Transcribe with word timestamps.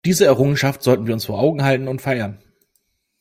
Diese 0.03 0.25
Errungenschaft 0.25 0.81
sollten 0.81 1.05
wir 1.05 1.13
uns 1.13 1.25
vor 1.25 1.37
Augen 1.37 1.61
halten 1.63 1.87
und 1.87 2.01
feiern. 2.01 2.39